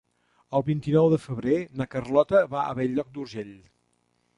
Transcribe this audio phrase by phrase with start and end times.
[0.59, 3.59] El vint-i-nou de febrer na Carlota va a Bell-lloc d'Urgell.